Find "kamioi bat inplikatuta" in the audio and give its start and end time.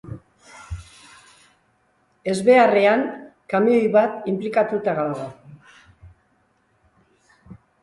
3.55-4.97